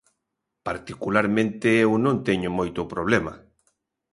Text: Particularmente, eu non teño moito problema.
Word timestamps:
Particularmente, 0.67 1.67
eu 1.85 1.91
non 2.05 2.15
teño 2.27 2.49
moito 2.57 2.81
problema. 2.93 3.33